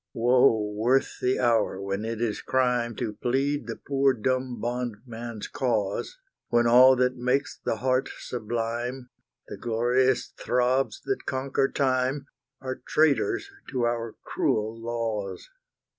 [0.15, 6.17] Woe worth the hour when it is crime To plead the poor dumb bondman's cause,
[6.47, 9.11] When all that makes the heart sublime,
[9.47, 12.25] The glorious throbs that conquer time,
[12.61, 15.51] Are traitors to our cruel laws!